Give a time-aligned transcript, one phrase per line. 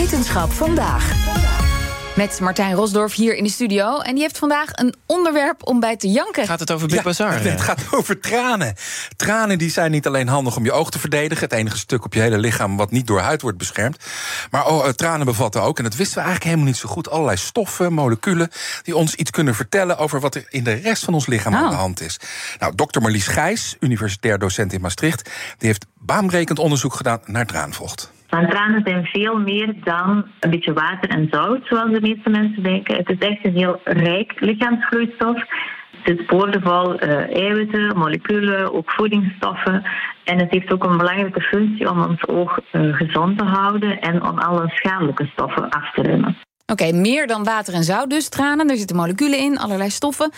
[0.00, 1.12] Wetenschap vandaag.
[2.16, 3.98] Met Martijn Rosdorf hier in de studio.
[3.98, 6.46] En die heeft vandaag een onderwerp om bij te janken.
[6.46, 7.32] Gaat het over Big Bazaar?
[7.32, 8.74] Het, het gaat over tranen.
[9.16, 11.44] Tranen die zijn niet alleen handig om je oog te verdedigen.
[11.44, 14.04] Het enige stuk op je hele lichaam wat niet door huid wordt beschermd.
[14.50, 17.10] Maar oh, eh, tranen bevatten ook, en dat wisten we eigenlijk helemaal niet zo goed...
[17.10, 18.50] allerlei stoffen, moleculen
[18.82, 19.98] die ons iets kunnen vertellen...
[19.98, 21.80] over wat er in de rest van ons lichaam aan de Oh.
[21.80, 22.20] hand is.
[22.58, 25.30] Nou, dokter Marlies Gijs, universitair docent in Maastricht...
[25.58, 28.10] die heeft baanbrekend onderzoek gedaan naar traanvocht.
[28.30, 32.62] Want tranen zijn veel meer dan een beetje water en zout, zoals de meeste mensen
[32.62, 32.96] denken.
[32.96, 35.44] Het is echt een heel rijk lichaamsvloeistof.
[36.02, 39.82] Het is boordevol eh, eiwitten, moleculen, ook voedingsstoffen.
[40.24, 44.22] En het heeft ook een belangrijke functie om ons oog eh, gezond te houden en
[44.22, 46.36] om alle schadelijke stoffen af te remmen.
[46.66, 48.70] Oké, meer dan water en zout dus, tranen.
[48.70, 50.30] Er zitten moleculen in, allerlei stoffen.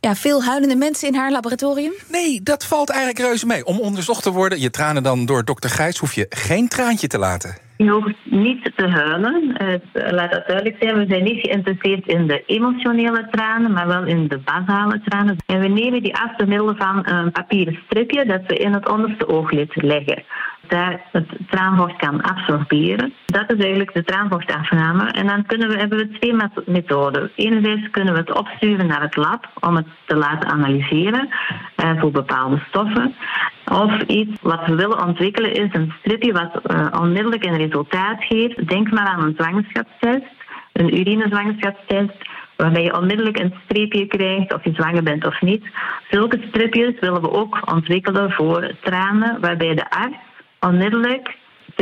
[0.00, 1.92] Ja, veel huilende mensen in haar laboratorium.
[2.06, 3.64] Nee, dat valt eigenlijk reuze mee.
[3.64, 5.98] Om onderzocht te worden, je tranen dan door dokter Gijs...
[5.98, 7.67] hoef je geen traantje te laten.
[7.78, 9.56] Je hoeft niet te huilen.
[9.92, 10.96] Laat dat duidelijk zijn.
[10.96, 15.36] We zijn niet geïnteresseerd in de emotionele tranen, maar wel in de basale tranen.
[15.46, 18.88] En we nemen die af door middel van een papieren stripje dat we in het
[18.88, 20.22] onderste ooglid leggen.
[20.68, 23.12] Daar het traanvocht kan absorberen.
[23.26, 25.10] Dat is eigenlijk de traanvochtafname.
[25.10, 27.30] En dan kunnen we, hebben we twee met- methoden.
[27.34, 31.28] Enerzijds kunnen we het opsturen naar het lab om het te laten analyseren
[31.76, 33.14] eh, voor bepaalde stoffen.
[33.72, 38.68] Of iets wat we willen ontwikkelen is een stripje wat eh, onmiddellijk een resultaat geeft.
[38.68, 40.26] Denk maar aan een zwangerschapstest,
[40.72, 42.16] een urinezwangerschapstest,
[42.56, 45.64] waarbij je onmiddellijk een streepje krijgt of je zwanger bent of niet.
[46.10, 50.16] Zulke stripjes willen we ook ontwikkelen voor tranen, waarbij de arts
[50.60, 51.36] onmiddellijk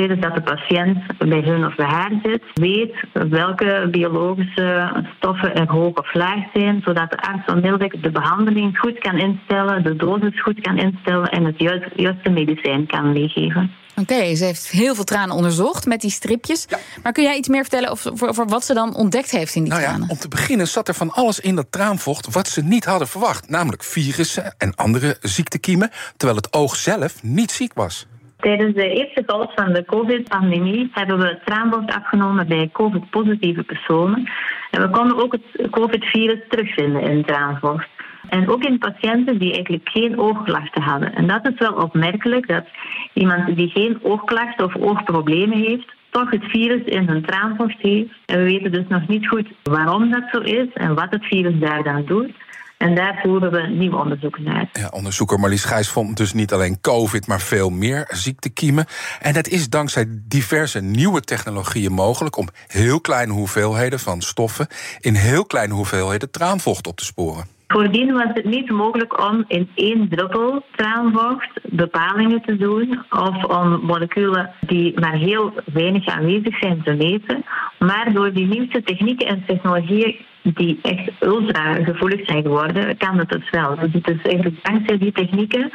[0.04, 5.98] dat de patiënt bij hun of bij haar zit, weet welke biologische stoffen er hoog
[5.98, 10.60] of laag zijn, zodat de arts onmiddellijk de behandeling goed kan instellen, de dosis goed
[10.60, 13.70] kan instellen en het juist- juiste medicijn kan meegeven.
[14.00, 16.66] Oké, ze heeft heel veel tranen onderzocht met die stripjes.
[17.02, 19.72] Maar kun jij iets meer vertellen over, over wat ze dan ontdekt heeft in die
[19.72, 22.84] Nou ja, om te beginnen zat er van alles in dat traanvocht wat ze niet
[22.84, 23.48] hadden verwacht.
[23.48, 28.06] Namelijk virussen en andere ziektekiemen, terwijl het oog zelf niet ziek was.
[28.36, 34.30] Tijdens de eerste golf van de COVID-pandemie hebben we traanvocht afgenomen bij COVID-positieve personen.
[34.70, 37.88] En we konden ook het COVID-virus terugvinden in traanvocht.
[38.28, 41.14] En ook in patiënten die eigenlijk geen oogklachten hadden.
[41.14, 42.64] En dat is wel opmerkelijk dat
[43.12, 48.10] iemand die geen oogklachten of oogproblemen heeft, toch het virus in zijn traanvocht heeft.
[48.26, 51.58] En we weten dus nog niet goed waarom dat zo is en wat het virus
[51.58, 52.30] daar dan doet.
[52.78, 54.68] En daar voeren we nieuw onderzoek naar.
[54.72, 58.86] Ja, onderzoeker Marlies Gijs vond dus niet alleen COVID, maar veel meer ziektekiemen.
[59.20, 64.66] En dat is dankzij diverse nieuwe technologieën mogelijk om heel kleine hoeveelheden van stoffen
[65.00, 67.54] in heel kleine hoeveelheden traanvocht op te sporen.
[67.68, 73.80] Voordien was het niet mogelijk om in één druppel traanvocht bepalingen te doen of om
[73.86, 77.44] moleculen die maar heel weinig aanwezig zijn te meten.
[77.78, 80.16] Maar door die nieuwste technieken en technologieën
[80.54, 83.74] die echt ultra gevoelig zijn geworden, kan het dus wel.
[83.74, 85.72] Dus het is eigenlijk dankzij die technieken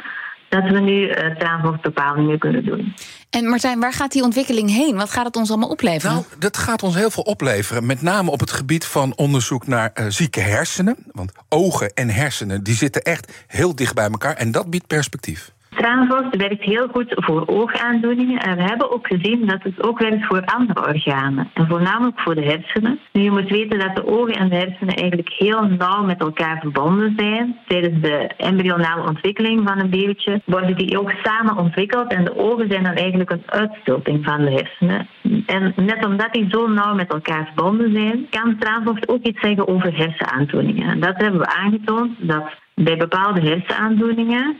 [0.48, 2.94] dat we nu eh, traanvochtbepalingen kunnen doen.
[3.30, 4.96] En Martijn, waar gaat die ontwikkeling heen?
[4.96, 6.14] Wat gaat het ons allemaal opleveren?
[6.14, 7.86] Nou, dat gaat ons heel veel opleveren.
[7.86, 10.96] Met name op het gebied van onderzoek naar eh, zieke hersenen.
[11.12, 14.36] Want ogen en hersenen die zitten echt heel dicht bij elkaar.
[14.36, 15.52] En dat biedt perspectief.
[15.74, 18.38] Traanvocht werkt heel goed voor oogaandoeningen.
[18.38, 21.50] En we hebben ook gezien dat het ook werkt voor andere organen.
[21.52, 22.98] En voornamelijk voor de hersenen.
[23.12, 26.58] Nu, je moet weten dat de ogen en de hersenen eigenlijk heel nauw met elkaar
[26.60, 27.58] verbonden zijn.
[27.66, 32.12] Tijdens de embryonale ontwikkeling van een babytje worden die ook samen ontwikkeld.
[32.12, 35.08] En de ogen zijn dan eigenlijk een uitstulping van de hersenen.
[35.46, 39.68] En net omdat die zo nauw met elkaar verbonden zijn, kan traanvocht ook iets zeggen
[39.68, 40.88] over hersenaandoeningen.
[40.88, 42.44] En dat hebben we aangetoond dat
[42.74, 44.54] bij bepaalde hersenaandoeningen er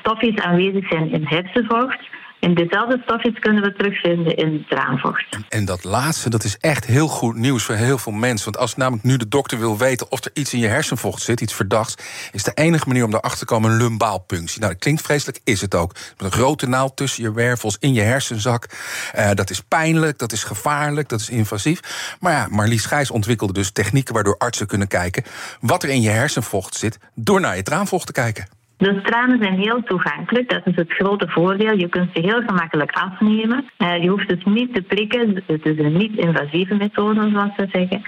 [0.00, 2.10] stofjes aanwezig zijn in hersenvocht.
[2.42, 5.38] En dezelfde stofjes kunnen we terugvinden in traanvocht.
[5.48, 8.44] En dat laatste, dat is echt heel goed nieuws voor heel veel mensen.
[8.44, 11.40] Want als namelijk nu de dokter wil weten of er iets in je hersenvocht zit,
[11.40, 11.94] iets verdachts,
[12.32, 14.60] is de enige manier om daarachter te komen een lumbaalpunctie.
[14.60, 15.92] Nou, dat klinkt vreselijk, is het ook.
[15.92, 18.66] Met een grote naald tussen je wervels in je hersenzak.
[19.12, 22.16] Eh, dat is pijnlijk, dat is gevaarlijk, dat is invasief.
[22.20, 25.24] Maar ja, Marlies Gijs ontwikkelde dus technieken waardoor artsen kunnen kijken
[25.60, 28.60] wat er in je hersenvocht zit, door naar je traanvocht te kijken.
[28.76, 31.78] Dus tranen zijn heel toegankelijk, dat is het grote voordeel.
[31.78, 33.64] Je kunt ze heel gemakkelijk afnemen.
[33.76, 38.02] Eh, je hoeft dus niet te prikken, het is een niet-invasieve methode, zoals ze zeggen.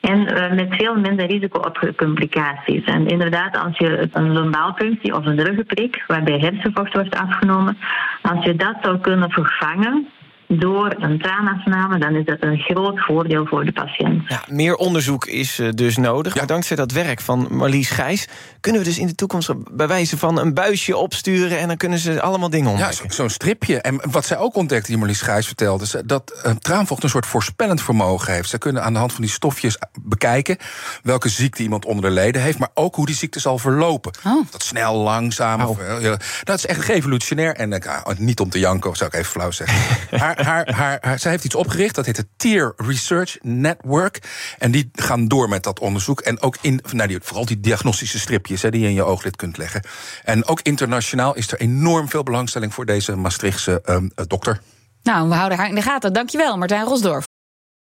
[0.00, 2.84] En eh, met veel minder risico op complicaties.
[2.84, 7.76] En inderdaad, als je een lumbaalpunctie of een ruggenprik, waarbij hersenvocht wordt afgenomen,
[8.22, 10.08] als je dat zou kunnen vervangen
[10.48, 14.28] door een traanafname, dan is dat een groot voordeel voor de patiënt.
[14.28, 16.34] Ja, meer onderzoek is uh, dus nodig.
[16.34, 18.28] Maar dankzij dat werk van Marlies Gijs...
[18.60, 21.58] kunnen we dus in de toekomst bij wijze van een buisje opsturen...
[21.58, 23.04] en dan kunnen ze allemaal dingen ontdekken.
[23.06, 23.80] Ja, zo'n stripje.
[23.80, 25.84] En wat zij ook ontdekte, die Marlies Gijs vertelde...
[25.84, 28.48] is dat uh, traanvocht een soort voorspellend vermogen heeft.
[28.48, 30.56] Ze kunnen aan de hand van die stofjes bekijken...
[31.02, 32.58] welke ziekte iemand onder de leden heeft...
[32.58, 34.12] maar ook hoe die ziekte zal verlopen.
[34.24, 34.46] Oh.
[34.50, 35.60] Dat snel, langzaam.
[35.60, 36.12] Of, uh,
[36.42, 37.54] dat is echt evolutionair.
[37.54, 37.82] En
[38.18, 39.76] niet om te janken, of zou ik even flauw zeggen.
[40.34, 44.22] haar, haar, haar, haar, zij heeft iets opgericht, dat heet het Tier Research Network.
[44.58, 46.20] En die gaan door met dat onderzoek.
[46.20, 49.36] En ook in, nou, die, vooral die diagnostische stripjes hè, die je in je ooglid
[49.36, 49.82] kunt leggen.
[50.24, 54.60] En ook internationaal is er enorm veel belangstelling voor deze Maastrichtse um, dokter.
[55.02, 56.12] Nou, we houden haar in de gaten.
[56.12, 57.24] Dankjewel, Martijn Rosdorf.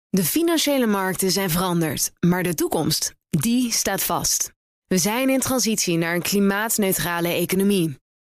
[0.09, 4.53] De financiële markten zijn veranderd, maar de toekomst, die staat vast.
[4.87, 8.01] We zijn in transitie naar een klimaatneutrale economie.